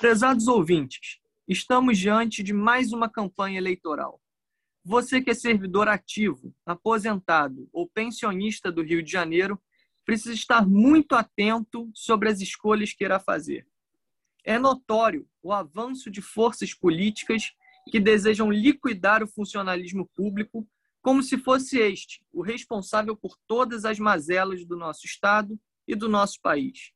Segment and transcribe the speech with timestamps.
[0.00, 1.18] Prezados ouvintes,
[1.48, 4.22] estamos diante de mais uma campanha eleitoral.
[4.84, 9.60] Você que é servidor ativo, aposentado ou pensionista do Rio de Janeiro
[10.06, 13.66] precisa estar muito atento sobre as escolhas que irá fazer.
[14.44, 17.52] É notório o avanço de forças políticas
[17.90, 20.64] que desejam liquidar o funcionalismo público
[21.02, 25.58] como se fosse este o responsável por todas as mazelas do nosso Estado
[25.88, 26.92] e do nosso país.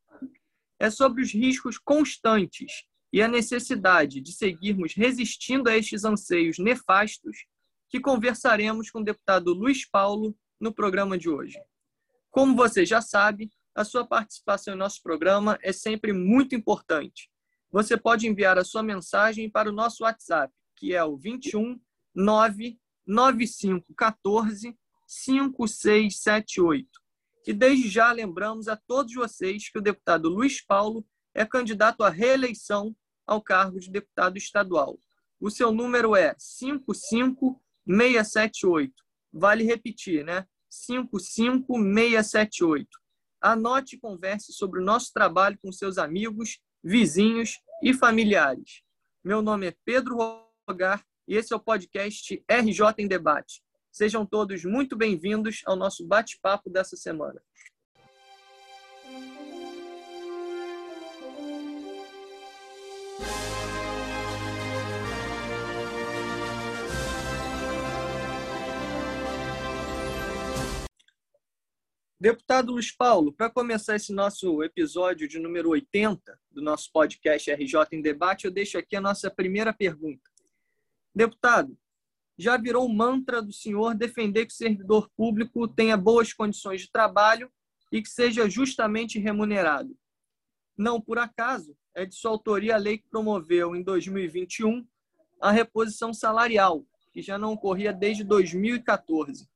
[0.78, 7.44] É sobre os riscos constantes e a necessidade de seguirmos resistindo a estes anseios nefastos
[7.88, 11.60] que conversaremos com o deputado Luiz Paulo no programa de hoje.
[12.30, 17.28] Como você já sabe, a sua participação em nosso programa é sempre muito importante.
[17.70, 21.78] Você pode enviar a sua mensagem para o nosso WhatsApp, que é o 21
[22.14, 26.88] 99514 5678.
[27.46, 31.04] E desde já lembramos a todos vocês que o deputado Luiz Paulo
[31.34, 34.98] é candidato à reeleição ao cargo de deputado estadual.
[35.40, 38.92] O seu número é 55678.
[39.32, 40.46] Vale repetir, né?
[40.70, 42.86] 55678.
[43.40, 48.82] Anote e converse sobre o nosso trabalho com seus amigos, vizinhos e familiares.
[49.24, 50.16] Meu nome é Pedro
[50.68, 53.60] Rogar e esse é o podcast RJ em Debate.
[53.90, 57.42] Sejam todos muito bem-vindos ao nosso bate-papo dessa semana.
[72.22, 77.88] Deputado Luiz Paulo, para começar esse nosso episódio de número 80 do nosso podcast RJ
[77.90, 80.22] em Debate, eu deixo aqui a nossa primeira pergunta.
[81.12, 81.76] Deputado,
[82.38, 87.50] já virou mantra do senhor defender que o servidor público tenha boas condições de trabalho
[87.90, 89.92] e que seja justamente remunerado.
[90.78, 94.86] Não por acaso, é de sua autoria a lei que promoveu em 2021
[95.40, 99.50] a reposição salarial, que já não ocorria desde 2014.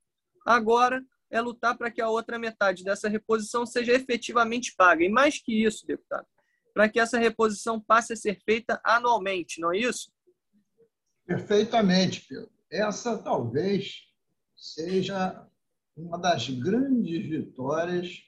[0.44, 1.00] Agora,
[1.30, 5.04] é lutar para que a outra metade dessa reposição seja efetivamente paga.
[5.04, 6.26] E mais que isso, deputado,
[6.72, 10.12] para que essa reposição passe a ser feita anualmente, não é isso?
[11.26, 12.50] Perfeitamente, Pedro.
[12.70, 14.02] Essa talvez
[14.56, 15.46] seja
[15.96, 18.26] uma das grandes vitórias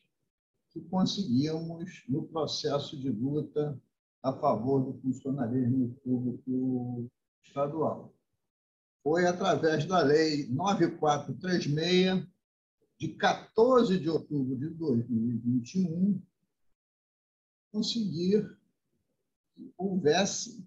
[0.70, 3.80] que conseguimos no processo de luta
[4.22, 7.10] a favor do funcionalismo público
[7.42, 8.15] estadual.
[9.03, 12.26] Foi através da Lei 9436,
[12.98, 16.20] de 14 de outubro de 2021,
[17.70, 18.59] conseguir
[19.54, 20.66] que houvesse,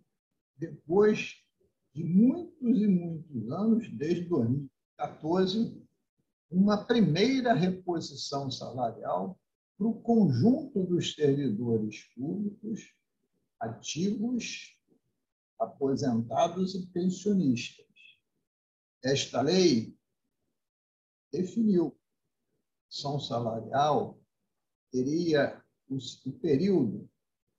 [0.56, 1.44] depois
[1.94, 5.82] de muitos e muitos anos, desde 2014,
[6.50, 9.38] uma primeira reposição salarial
[9.78, 12.94] para o conjunto dos servidores públicos
[13.60, 14.78] ativos,
[15.60, 17.86] aposentados e pensionistas.
[19.04, 19.98] Esta lei
[21.32, 21.98] definiu
[22.92, 24.20] redução salarial
[24.92, 25.98] teria o
[26.42, 27.10] período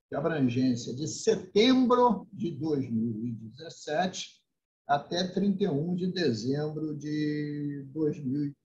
[0.09, 4.41] de abrangência de setembro de 2017
[4.87, 8.55] até 31 de dezembro de 2020.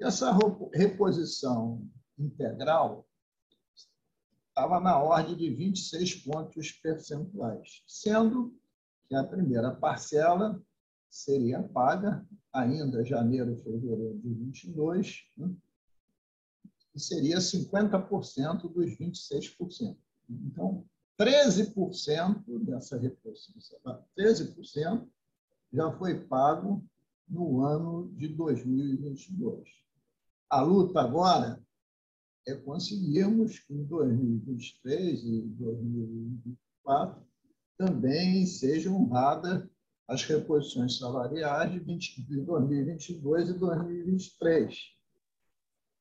[0.00, 0.30] Essa
[0.72, 1.84] reposição
[2.16, 3.04] integral
[4.48, 8.56] estava na ordem de 26 pontos percentuais, sendo
[9.08, 10.62] que a primeira parcela
[11.10, 15.54] seria paga ainda janeiro, fevereiro de 22, né?
[16.94, 19.96] e seria 50% dos 26%.
[20.28, 20.84] Então,
[21.18, 23.78] 13% dessa reposição,
[24.16, 25.06] 13%
[25.72, 26.84] já foi pago
[27.28, 29.68] no ano de 2022.
[30.50, 31.62] A luta agora
[32.46, 37.22] é conseguirmos que em 2023 e 2024
[37.76, 39.70] também seja honrada
[40.08, 44.78] as reposições salariais de, 20, de 2022 e 2023,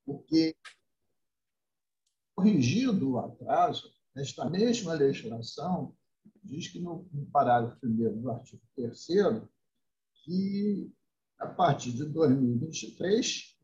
[0.06, 0.56] porque,
[2.34, 5.94] corrigido o atraso, esta mesma legislação
[6.42, 9.08] diz que, no, no parágrafo 1 do artigo 3
[10.24, 10.90] que,
[11.38, 13.58] a partir de 2023,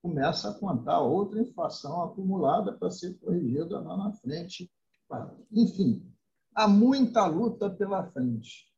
[0.00, 4.70] começa a contar outra inflação acumulada para ser corrigida lá na frente.
[5.50, 6.08] Enfim,
[6.54, 8.71] há muita luta pela frente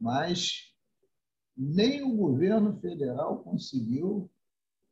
[0.00, 0.72] mas
[1.56, 4.30] nem o governo federal conseguiu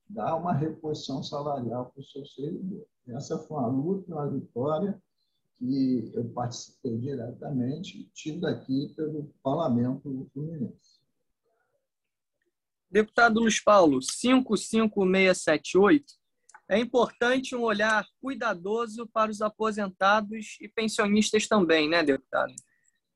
[0.08, 2.86] dar uma reposição salarial para o seu servidor.
[3.08, 5.00] Essa foi uma luta, uma vitória
[5.58, 11.00] que eu participei diretamente, tido aqui pelo Parlamento Fluminense.
[12.90, 16.04] Deputado Luiz Paulo, 55678
[16.68, 22.52] É importante um olhar cuidadoso para os aposentados e pensionistas também, né, deputado?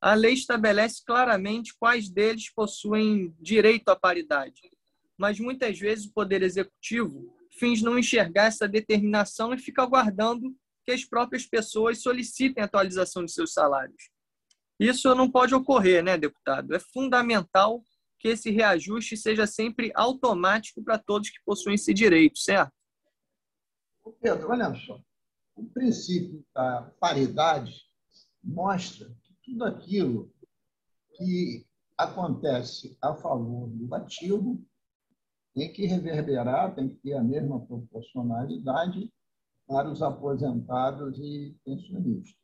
[0.01, 4.63] A lei estabelece claramente quais deles possuem direito à paridade,
[5.17, 10.57] mas muitas vezes o Poder Executivo finge não enxergar essa determinação e fica aguardando
[10.87, 14.11] que as próprias pessoas solicitem atualização de seus salários.
[14.79, 16.75] Isso não pode ocorrer, né, deputado?
[16.75, 17.85] É fundamental
[18.19, 22.73] que esse reajuste seja sempre automático para todos que possuem esse direito, certo?
[24.23, 24.99] Pedro, olha só.
[25.55, 27.83] O princípio da paridade
[28.43, 29.15] mostra
[29.51, 30.33] tudo aquilo
[31.17, 31.67] que
[31.99, 34.65] acontece a favor do ativo
[35.53, 39.13] tem que reverberar, tem que ter a mesma proporcionalidade
[39.67, 42.39] para os aposentados e pensionistas.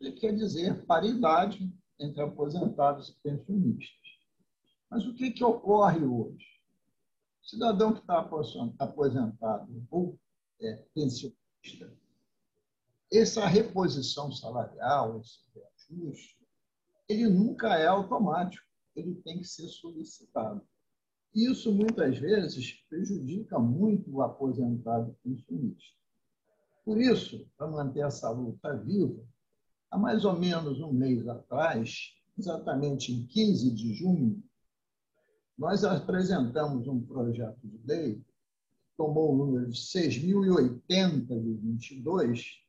[0.00, 4.02] Ele quer dizer paridade entre aposentados e pensionistas.
[4.90, 6.44] Mas o que, que ocorre hoje?
[7.40, 8.18] O cidadão que está
[8.78, 10.18] aposentado ou
[10.60, 11.38] é, pensionista,
[13.12, 15.38] essa reposição salarial, esse
[15.90, 16.38] reajuste,
[17.08, 18.64] ele nunca é automático,
[18.96, 20.62] ele tem que ser solicitado.
[21.34, 25.94] Isso, muitas vezes, prejudica muito o aposentado pensionista.
[26.84, 29.26] Por isso, para manter essa luta viva,
[29.90, 34.42] há mais ou menos um mês atrás, exatamente em 15 de junho,
[35.58, 38.24] nós apresentamos um projeto de lei
[38.96, 42.63] tomou o número de 6.080 de 22,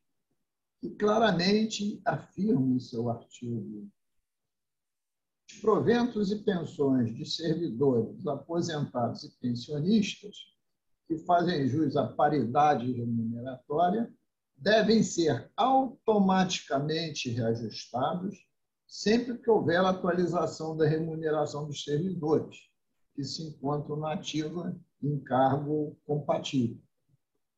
[0.90, 3.88] claramente afirma em seu artigo
[5.48, 10.36] os proventos e pensões de servidores, aposentados e pensionistas
[11.06, 14.12] que fazem jus à paridade remuneratória
[14.56, 18.36] devem ser automaticamente reajustados
[18.86, 22.56] sempre que houver atualização da remuneração dos servidores
[23.14, 26.80] que se encontram na ativa em cargo compatível.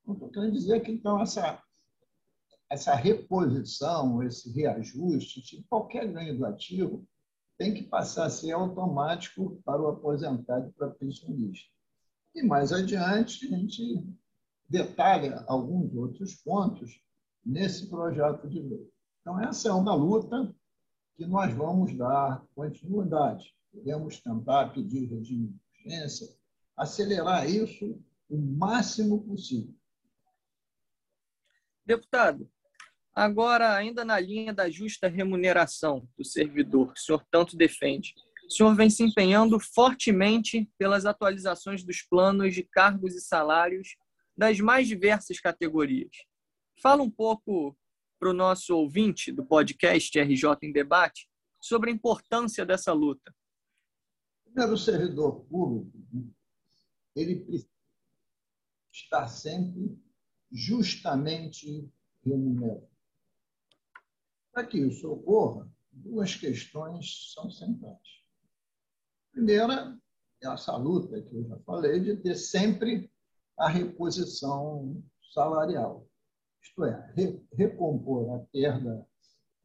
[0.06, 1.62] Estou querendo dizer que, então, essa,
[2.70, 7.06] essa reposição, esse reajuste de qualquer ganho do ativo
[7.56, 11.66] tem que passar a ser automático para o aposentado e para o pensionista.
[12.34, 14.06] E mais adiante, a gente
[14.68, 17.02] detalha alguns outros pontos
[17.44, 18.88] nesse projeto de lei.
[19.20, 20.54] Então, essa é uma luta
[21.16, 23.52] que nós vamos dar continuidade.
[23.72, 26.28] Podemos tentar pedir regime de urgência,
[26.76, 29.74] acelerar isso o máximo possível.
[31.84, 32.48] Deputado,
[33.18, 38.14] agora, ainda na linha da justa remuneração do servidor, que o senhor tanto defende,
[38.46, 43.96] o senhor vem se empenhando fortemente pelas atualizações dos planos de cargos e salários
[44.36, 46.12] das mais diversas categorias.
[46.80, 47.76] Fala um pouco
[48.20, 51.28] para o nosso ouvinte do podcast RJ em Debate
[51.60, 53.34] sobre a importância dessa luta.
[54.44, 55.92] Primeiro, o servidor público
[57.16, 57.68] ele precisa
[58.92, 60.00] estar sempre
[60.52, 61.90] justamente
[62.24, 62.87] remunerado.
[64.52, 67.98] Para que isso ocorra, duas questões são centrais.
[69.32, 69.96] Primeira,
[70.42, 73.10] é essa luta que eu já falei de ter sempre
[73.56, 75.02] a reposição
[75.32, 76.06] salarial,
[76.62, 77.12] isto é,
[77.52, 79.06] recompor a perda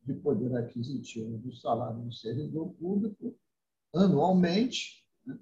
[0.03, 3.35] de poder aquisitivo do salário do servidor público
[3.93, 5.37] anualmente, né,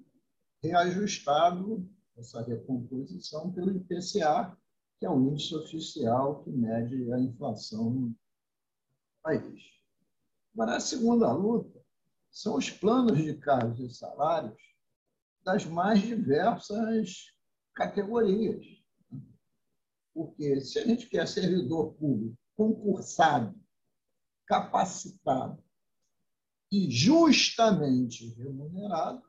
[0.62, 4.56] reajustado essa recomposição pelo IPCA,
[4.98, 8.14] que é o índice oficial que mede a inflação
[9.22, 9.62] país.
[10.54, 11.80] Agora, a segunda luta
[12.30, 14.60] são os planos de cargos e salários
[15.44, 17.32] das mais diversas
[17.74, 18.66] categorias.
[20.14, 23.58] Porque se a gente quer servidor público concursado,
[24.46, 25.62] capacitado
[26.70, 29.22] e justamente remunerado,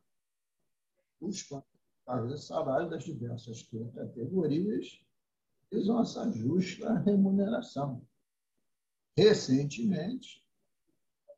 [1.21, 1.65] os planos
[2.05, 3.63] cargos e salários das diversas
[3.95, 4.99] categorias
[5.71, 8.05] visam essa justa remuneração.
[9.15, 10.43] Recentemente,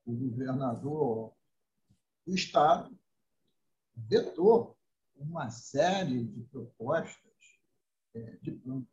[0.05, 1.34] o governador
[2.25, 2.98] do Estado
[3.96, 4.77] vetou
[5.15, 7.34] uma série de propostas
[8.13, 8.88] é, de planos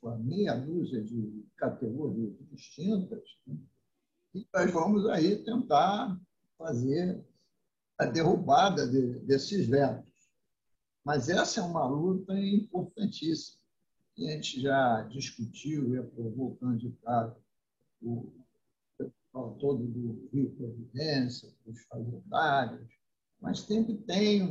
[0.00, 3.58] com a meia dúzia de categorias distintas, né?
[4.34, 6.18] e nós vamos aí tentar
[6.56, 7.24] fazer
[7.98, 10.08] a derrubada de, desses vetos.
[11.04, 13.58] Mas essa é uma luta importantíssima.
[14.16, 17.40] E a gente já discutiu e aprovou o candidato,
[18.02, 18.32] o
[18.96, 22.88] pessoal todo do Rio Providência, os fazendários,
[23.40, 24.42] mas sempre tem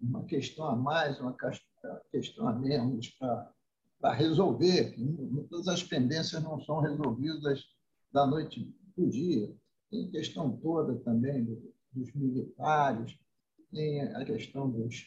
[0.00, 1.36] uma questão a mais, uma
[2.10, 4.96] questão a menos para resolver.
[5.50, 7.62] Todas as pendências não são resolvidas
[8.12, 9.54] da noite para o dia.
[9.90, 11.44] Tem questão toda também
[11.92, 13.18] dos militares,
[13.70, 15.04] tem a questão dos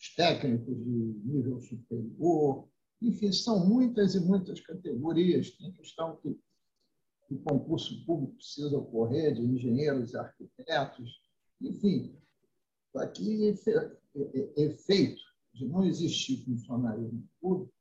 [0.00, 2.68] os técnicos de nível superior,
[3.00, 5.50] enfim, são muitas e muitas categorias.
[5.52, 6.36] Tem questão que
[7.30, 11.20] o concurso público precisa ocorrer de engenheiros arquitetos,
[11.60, 12.16] enfim,
[12.96, 13.54] aqui
[14.56, 15.20] efeito
[15.52, 17.72] de não existir funcionalismo público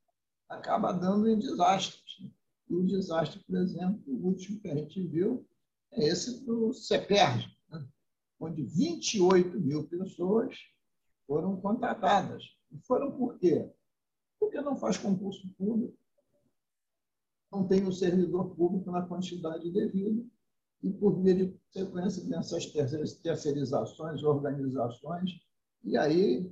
[0.50, 2.18] acaba dando em desastres.
[2.22, 2.32] Né?
[2.70, 5.46] E o desastre, por exemplo, o último que a gente viu
[5.92, 7.86] é esse do CEPERG, né?
[8.40, 10.56] onde 28 mil pessoas
[11.26, 12.44] foram contratadas.
[12.72, 13.70] E foram por quê?
[14.40, 15.98] Porque não faz concurso público,
[17.52, 20.24] não tem o um servidor público na quantidade devida,
[20.84, 22.66] e por via de sequência dessas
[23.22, 25.40] terceirizações, organizações,
[25.84, 26.52] e aí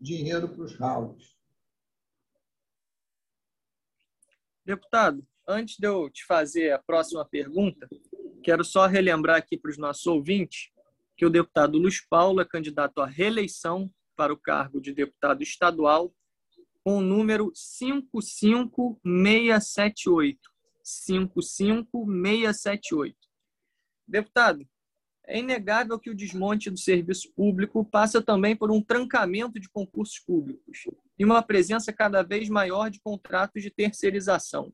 [0.00, 1.36] dinheiro para os ralos.
[4.64, 7.88] Deputado, antes de eu te fazer a próxima pergunta,
[8.42, 10.70] quero só relembrar aqui para os nossos ouvintes
[11.16, 16.12] que o deputado Luiz Paulo é candidato à reeleição para o cargo de deputado estadual
[16.86, 20.38] com o número 55678.
[20.84, 23.16] 55678.
[24.06, 24.64] Deputado,
[25.26, 30.20] é inegável que o desmonte do serviço público passa também por um trancamento de concursos
[30.20, 30.84] públicos
[31.18, 34.72] e uma presença cada vez maior de contratos de terceirização.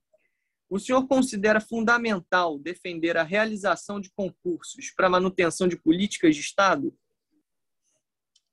[0.68, 6.94] O senhor considera fundamental defender a realização de concursos para manutenção de políticas de Estado?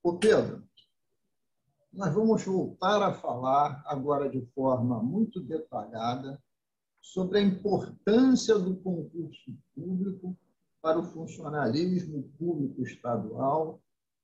[0.01, 0.65] Ô Pedro,
[1.91, 6.41] nós vamos voltar a falar agora de forma muito detalhada
[7.01, 10.37] sobre a importância do concurso público
[10.81, 13.81] para o funcionalismo público estadual,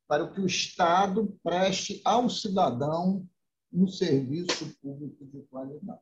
[0.08, 3.28] para que o Estado preste ao cidadão
[3.74, 6.02] um serviço público de qualidade.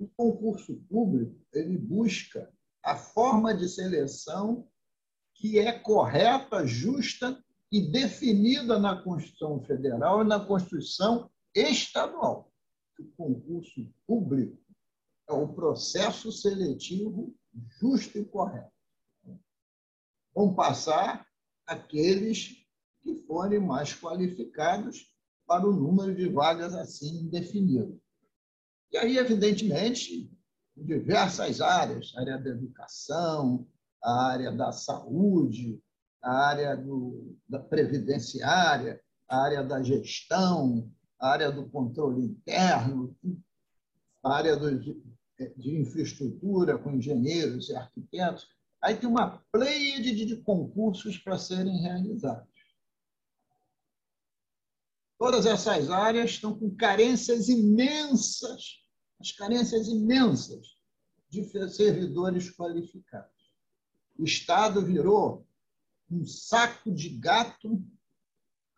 [0.00, 2.50] O concurso público ele busca
[2.82, 4.66] a forma de seleção
[5.34, 7.38] que é correta, justa
[7.72, 12.52] e definida na Constituição Federal e na Constituição Estadual.
[12.98, 14.58] O concurso público
[15.28, 17.34] é o processo seletivo
[17.80, 18.72] justo e correto
[20.34, 21.26] vão passar
[21.66, 22.56] aqueles
[23.02, 25.06] que forem mais qualificados
[25.46, 28.00] para o número de vagas assim definido.
[28.90, 30.30] E aí, evidentemente,
[30.76, 33.66] em diversas áreas, área da educação,
[34.02, 35.81] a área da saúde,
[36.22, 43.16] a área do, da previdenciária, a área da gestão, a área do controle interno,
[44.22, 45.02] a área do, de,
[45.56, 48.46] de infraestrutura com engenheiros e arquitetos.
[48.80, 52.52] Aí tem uma pleia de, de concursos para serem realizados.
[55.18, 58.80] Todas essas áreas estão com carências imensas,
[59.20, 60.76] as carências imensas
[61.30, 63.30] de servidores qualificados.
[64.18, 65.46] O Estado virou
[66.12, 67.82] um saco de gato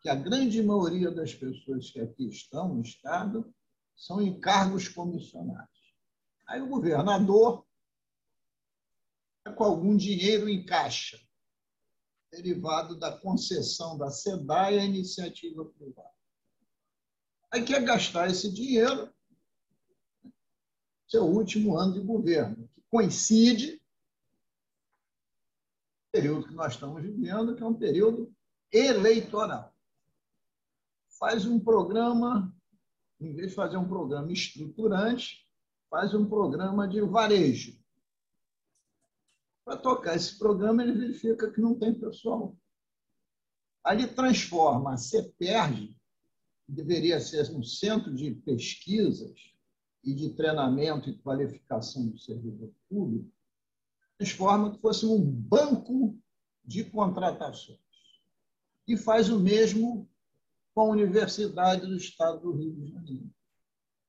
[0.01, 3.53] que a grande maioria das pessoas que aqui estão no Estado
[3.95, 5.95] são em cargos comissionados.
[6.47, 7.65] Aí o governador
[9.55, 11.19] com algum dinheiro em caixa,
[12.31, 16.09] derivado da concessão da SEDAI à iniciativa privada.
[17.51, 19.13] Aí quer gastar esse dinheiro
[21.07, 23.81] seu último ano de governo, que coincide
[26.15, 28.33] período que nós estamos vivendo, que é um período
[28.71, 29.75] eleitoral.
[31.19, 32.55] Faz um programa,
[33.19, 35.45] em vez de fazer um programa estruturante,
[35.89, 37.77] faz um programa de varejo
[39.65, 42.55] para tocar esse programa, ele verifica que não tem pessoal.
[43.83, 45.97] Aí ele transforma a CEPERG,
[46.65, 49.35] que deveria ser um centro de pesquisas
[50.03, 53.31] e de treinamento e qualificação do servidor público,
[54.17, 56.17] transforma que fosse um banco
[56.63, 57.79] de contratações.
[58.87, 60.09] E faz o mesmo
[60.73, 63.29] com a Universidade do Estado do Rio de Janeiro.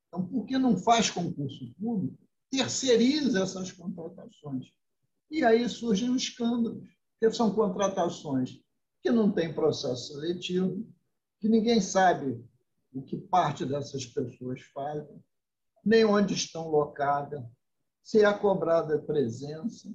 [0.09, 2.19] Então, por que não faz concurso público?
[2.51, 4.67] Terceiriza essas contratações
[5.31, 8.61] e aí surgem os escândalos, que são contratações
[9.03, 10.87] que não têm processo seletivo,
[11.41, 12.45] que ninguém sabe
[12.93, 15.23] o que parte dessas pessoas fazem,
[15.85, 17.43] nem onde estão locadas,
[18.07, 19.93] se é cobrada presença.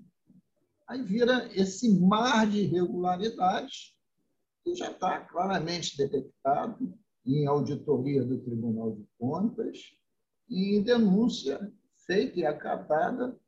[0.85, 3.95] Aí vira esse mar de irregularidades
[4.61, 6.93] que já está claramente detectado
[7.25, 9.95] em auditoria do Tribunal de Contas
[10.49, 11.71] e em denúncia
[12.05, 13.39] feita e acatada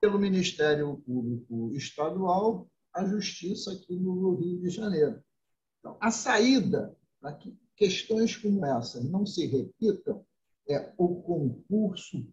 [0.00, 5.22] pelo Ministério Público Estadual à Justiça aqui no Rio de Janeiro.
[5.78, 10.26] Então, a saída para que questões como essa não se repitam
[10.68, 12.26] é o concurso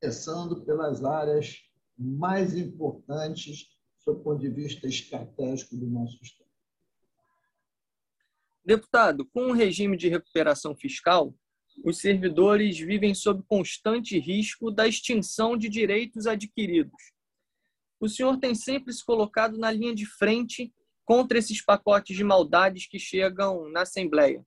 [0.00, 1.62] começando pelas áreas
[1.98, 3.68] mais importantes
[4.04, 6.46] do ponto de vista estratégico do nosso Estado.
[8.64, 11.34] Deputado, com o regime de recuperação fiscal,
[11.84, 17.12] os servidores vivem sob constante risco da extinção de direitos adquiridos.
[18.00, 20.72] O senhor tem sempre se colocado na linha de frente
[21.04, 24.44] contra esses pacotes de maldades que chegam na Assembleia.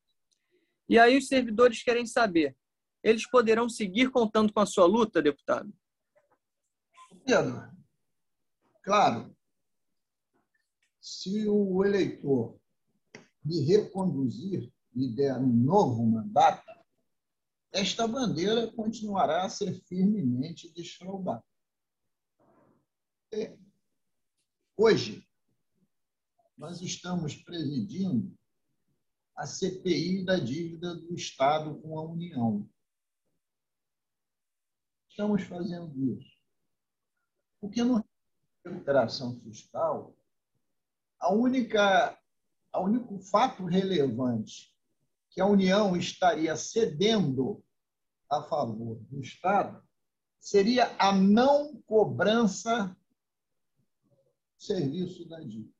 [0.87, 2.55] E aí os servidores querem saber:
[3.03, 5.73] eles poderão seguir contando com a sua luta, deputado?
[7.25, 7.69] Pedro,
[8.83, 9.35] claro,
[10.99, 12.59] se o eleitor
[13.43, 16.63] me reconduzir e der um novo mandato,
[17.71, 21.43] esta bandeira continuará a ser firmemente desfraudada.
[23.31, 23.55] É,
[24.75, 25.23] hoje,
[26.57, 28.35] nós estamos presidindo
[29.35, 32.67] a CPI da dívida do Estado com a União.
[35.19, 36.31] Estamos fazendo isso.
[37.59, 38.01] Porque no
[38.65, 40.15] recuperação fiscal,
[41.19, 42.17] a única,
[42.71, 44.73] a único fato relevante
[45.29, 47.61] que a União estaria cedendo
[48.29, 49.83] a favor do Estado
[50.39, 55.75] seria a não cobrança do serviço da dívida.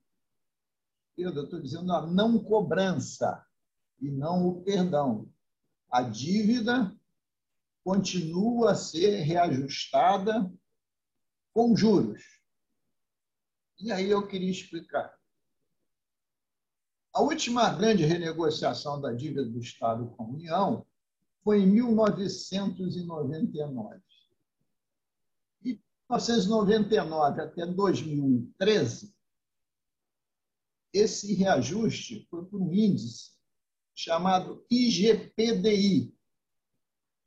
[1.18, 3.42] Eu estou dizendo a não cobrança
[4.02, 5.32] e não o perdão.
[5.90, 6.94] A dívida
[7.84, 10.52] continua a ser reajustada
[11.54, 12.24] com juros.
[13.80, 15.18] E aí eu queria explicar.
[17.14, 20.86] A última grande renegociação da dívida do Estado com a União
[21.44, 24.02] foi em 1999.
[25.64, 29.14] E de 1999 até 2013,
[30.94, 33.32] esse reajuste foi por um índice
[33.94, 36.14] chamado IGPDI,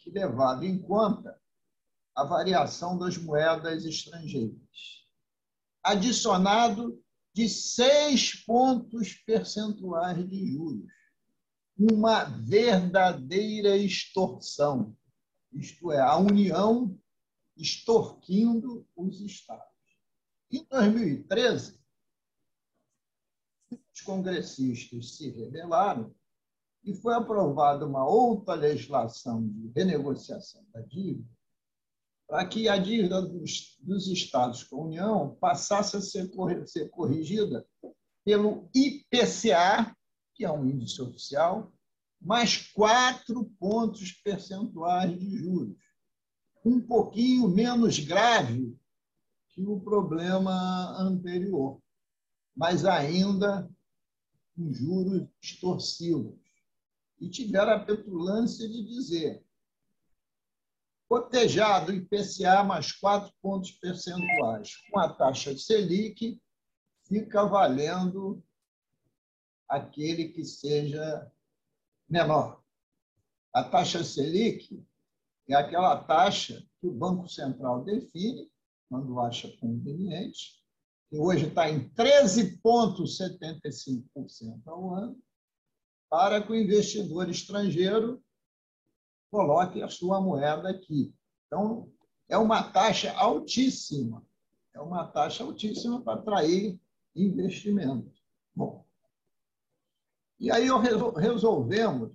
[0.02, 1.40] que levava em conta
[2.14, 5.06] a variação das moedas estrangeiras,
[5.82, 10.92] adicionado de seis pontos percentuais de juros.
[11.78, 14.94] Uma verdadeira extorsão,
[15.52, 16.98] isto é, a União
[17.56, 19.66] extorquindo os Estados.
[20.50, 21.80] Em 2013,
[23.70, 26.14] os congressistas se rebelaram
[26.84, 31.28] e foi aprovada uma outra legislação de renegociação da dívida
[32.32, 36.30] para que a dívida dos, dos Estados com a União passasse a ser,
[36.66, 37.66] ser corrigida
[38.24, 39.94] pelo IPCA,
[40.34, 41.70] que é um índice oficial,
[42.18, 45.76] mais quatro pontos percentuais de juros.
[46.64, 48.74] Um pouquinho menos grave
[49.50, 51.82] que o problema anterior,
[52.56, 53.70] mas ainda
[54.56, 56.41] com juros extorsivos.
[57.22, 59.42] E tiveram a petulância de dizer
[61.08, 64.72] cotejado IPCA mais quatro pontos percentuais.
[64.90, 66.42] Com a taxa Selic,
[67.06, 68.42] fica valendo
[69.68, 71.30] aquele que seja
[72.08, 72.60] menor.
[73.52, 74.84] A taxa Selic
[75.48, 78.50] é aquela taxa que o Banco Central define,
[78.88, 80.60] quando acha conveniente,
[81.08, 85.22] que hoje está em 13,75% ao ano,
[86.12, 88.22] para que o investidor estrangeiro
[89.30, 91.10] coloque a sua moeda aqui.
[91.46, 91.90] Então,
[92.28, 94.22] é uma taxa altíssima.
[94.74, 96.78] É uma taxa altíssima para atrair
[97.16, 98.12] investimento.
[98.54, 98.84] Bom,
[100.38, 100.66] e aí
[101.16, 102.12] resolvemos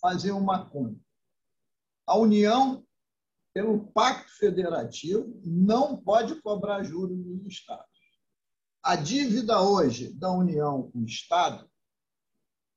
[0.00, 0.98] fazer uma conta.
[2.06, 2.82] A União,
[3.52, 7.92] pelo Pacto Federativo, não pode cobrar juros dos Estados.
[8.82, 11.70] A dívida hoje da União com o Estado,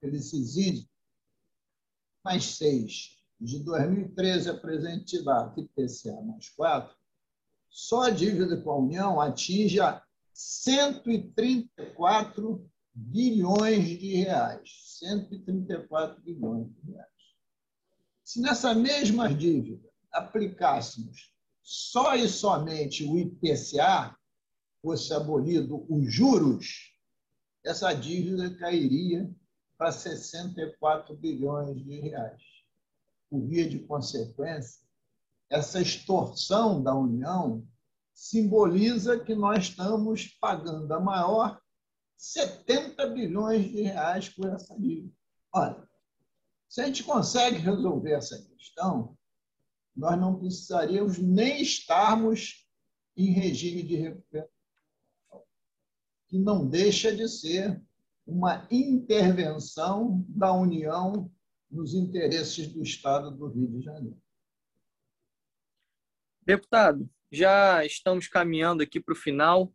[0.02, 0.90] eles exigem
[2.24, 6.96] mais 6 de 2013 a presente data, IPCA mais 4,
[7.70, 14.98] só a dívida com a União atinge a 134 bilhões de reais.
[15.00, 17.08] 134 bilhões de reais.
[18.24, 21.32] Se nessa mesma dívida aplicássemos
[21.62, 24.18] só e somente o IPCA,
[24.82, 26.94] fosse abolido os juros,
[27.64, 29.30] essa dívida cairia
[29.78, 32.42] para 64 bilhões de reais.
[33.30, 34.82] Por via de consequência,
[35.50, 37.66] essa extorsão da União
[38.14, 41.62] simboliza que nós estamos pagando a maior
[42.18, 45.14] 70 bilhões de reais por essa dívida.
[45.54, 45.88] Olha,
[46.68, 49.16] se a gente consegue resolver essa questão,
[49.96, 52.68] nós não precisaríamos nem estarmos
[53.16, 54.52] em regime de recuperação,
[56.28, 57.82] que não deixa de ser
[58.28, 61.32] uma intervenção da União
[61.72, 64.22] nos interesses do Estado do Rio de Janeiro.
[66.44, 69.74] Deputado, já estamos caminhando aqui para o final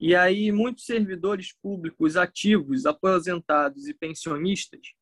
[0.00, 4.94] E aí muitos servidores públicos ativos, aposentados e pensionistas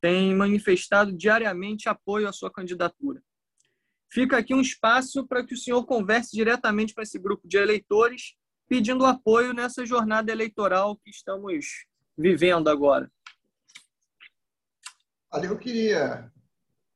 [0.00, 3.22] têm manifestado diariamente apoio à sua candidatura.
[4.12, 8.34] Fica aqui um espaço para que o senhor converse diretamente com esse grupo de eleitores,
[8.68, 13.10] pedindo apoio nessa jornada eleitoral que estamos vivendo agora.
[15.32, 16.32] Olha, eu queria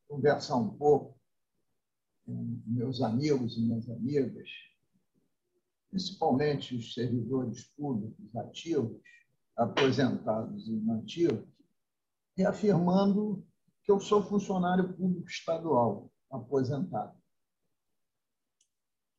[0.06, 1.18] conversar um pouco
[2.24, 4.48] com meus amigos e minhas amigas,
[5.90, 9.00] principalmente os servidores públicos ativos,
[9.56, 11.48] aposentados e inativos,
[12.36, 13.44] reafirmando
[13.82, 17.18] que eu sou funcionário público estadual aposentado.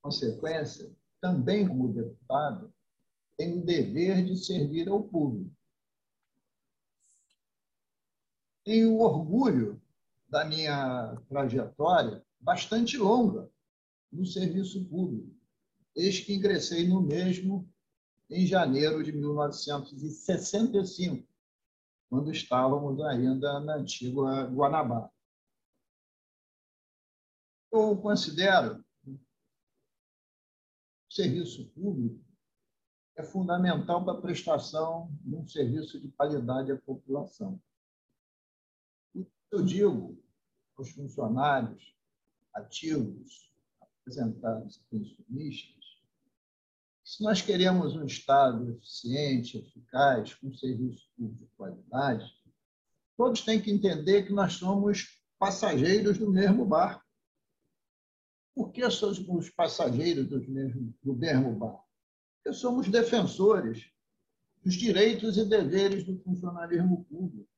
[0.02, 2.74] Consequência, também como deputado,
[3.36, 5.59] tenho o dever de servir ao público.
[8.70, 9.82] Tenho orgulho
[10.28, 13.52] da minha trajetória bastante longa
[14.12, 15.36] no serviço público,
[15.96, 17.68] desde que ingressei no mesmo
[18.30, 21.28] em janeiro de 1965,
[22.12, 25.12] quando estávamos ainda na antiga Guanabara
[27.72, 29.18] eu considero o
[31.10, 32.24] serviço público
[33.16, 37.60] é fundamental para a prestação de um serviço de qualidade à população.
[39.52, 40.22] Eu digo
[40.78, 41.96] aos funcionários
[42.54, 45.80] ativos, apresentados e pensionistas,
[47.04, 52.32] se nós queremos um Estado eficiente, eficaz, com serviço público de qualidade,
[53.18, 57.04] todos têm que entender que nós somos passageiros do mesmo barco.
[58.54, 61.90] Por que somos os passageiros do mesmo, do mesmo barco?
[62.36, 63.92] Porque somos defensores
[64.64, 67.49] dos direitos e deveres do funcionalismo público.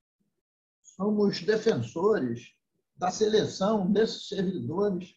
[1.02, 2.54] Somos defensores
[2.96, 5.16] da seleção desses servidores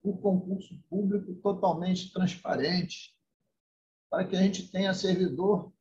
[0.00, 3.12] por concurso público totalmente transparente,
[4.08, 5.72] para que a gente tenha servidor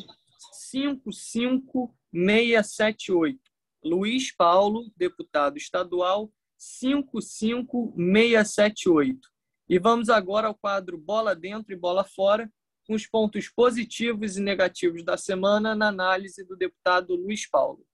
[0.71, 3.52] 55678.
[3.83, 9.29] Luiz Paulo, deputado estadual 55678.
[9.67, 12.49] E vamos agora ao quadro Bola Dentro e Bola Fora,
[12.87, 17.85] com os pontos positivos e negativos da semana na análise do deputado Luiz Paulo.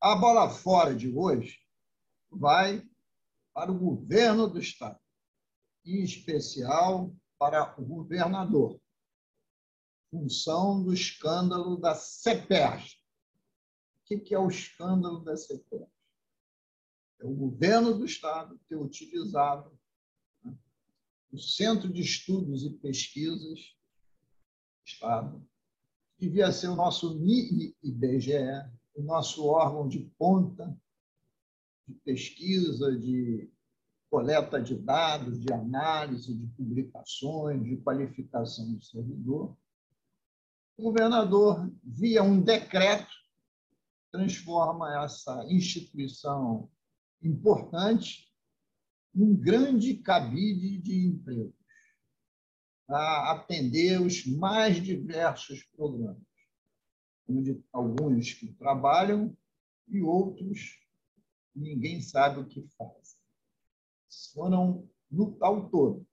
[0.00, 1.58] A bola fora de hoje
[2.30, 2.80] vai
[3.54, 4.98] para o governo do Estado,
[5.84, 8.80] em especial para o governador,
[10.12, 12.98] função do escândalo da CEPERJ.
[14.02, 15.90] O que é o escândalo da CEPERJ?
[17.20, 19.72] É o governo do Estado ter utilizado
[20.44, 20.54] né,
[21.32, 23.74] o Centro de Estudos e Pesquisas
[24.84, 25.42] Estado,
[26.18, 27.18] que devia ser o nosso
[27.82, 30.76] IBGE, o nosso órgão de ponta
[31.88, 33.50] de pesquisa, de
[34.10, 39.56] coleta de dados, de análise, de publicações, de qualificação do servidor.
[40.76, 43.12] O governador, via um decreto,
[44.10, 46.70] transforma essa instituição
[47.22, 48.30] importante
[49.14, 51.54] num grande cabide de empregos
[52.86, 56.22] para atender os mais diversos programas,
[57.28, 59.36] onde alguns que trabalham
[59.88, 60.78] e outros
[61.54, 63.18] ninguém sabe o que faz.
[64.34, 66.06] Foram, no ao todo,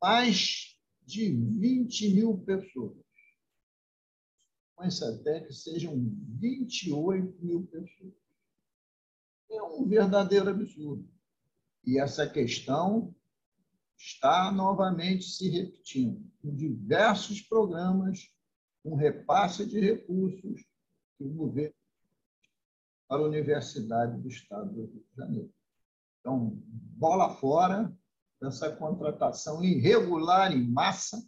[0.00, 0.71] mais
[1.04, 2.96] de 20 mil pessoas.
[4.76, 5.94] Mas até que sejam
[6.40, 8.14] 28 mil pessoas.
[9.50, 11.08] É um verdadeiro absurdo.
[11.84, 13.14] E essa questão
[13.96, 18.32] está novamente se repetindo, com diversos programas,
[18.82, 20.62] com repasse de recursos
[21.16, 21.74] que o governo
[23.06, 25.54] para a Universidade do Estado do Rio de Janeiro.
[26.20, 27.94] Então, bola fora
[28.42, 31.24] dessa contratação irregular em massa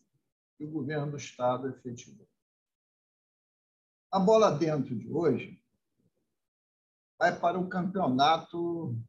[0.59, 2.29] que o governo do Estado efetivou.
[4.11, 5.63] A bola dentro de hoje
[7.17, 9.01] vai para o campeonato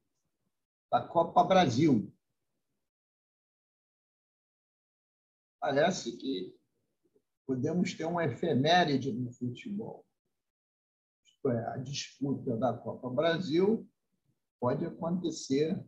[0.92, 2.16] da Copa Brasil,
[5.60, 6.56] parece que
[7.48, 10.06] podemos ter uma efeméride no futebol.
[11.48, 13.88] É, a disputa da Copa Brasil
[14.60, 15.84] pode acontecer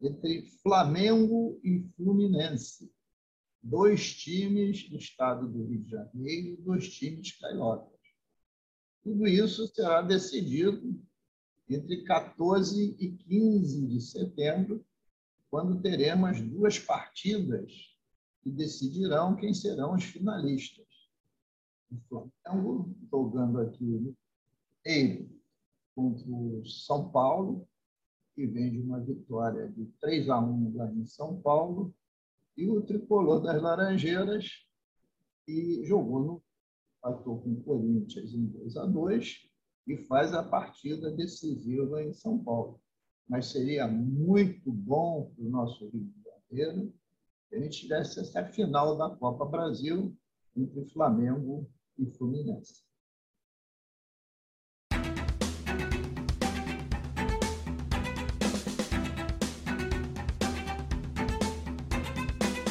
[0.00, 2.90] entre Flamengo e Fluminense,
[3.62, 7.98] dois times do estado do Rio de Janeiro e dois times cariocas.
[9.02, 11.00] Tudo isso será decidido
[11.68, 14.84] entre 14 e 15 de setembro,
[15.50, 17.72] quando teremos duas partidas
[18.42, 20.86] que decidirão quem serão os finalistas.
[21.90, 24.14] O Flamengo jogando aqui
[25.94, 27.66] contra o São Paulo,
[28.36, 31.92] que vem de uma vitória de 3 a 1 lá em São Paulo,
[32.56, 34.46] e o tricolor das Laranjeiras,
[35.44, 36.42] que jogou no
[36.98, 39.48] empatou com o Corinthians em 2 a 2
[39.86, 42.80] e faz a partida decisiva em São Paulo.
[43.28, 46.92] Mas seria muito bom para o nosso Rio de Janeiro
[47.52, 50.14] a gente tivesse essa final da Copa Brasil
[50.54, 52.85] entre Flamengo e Fluminense.